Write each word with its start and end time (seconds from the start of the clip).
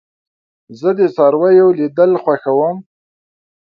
زه 0.79 0.89
د 0.97 0.99
څارويو 1.15 1.67
لیدل 1.79 2.11
خوښوم. 2.23 2.77